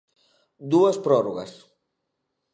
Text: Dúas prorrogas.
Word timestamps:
Dúas 0.71 0.97
prorrogas. 1.05 1.51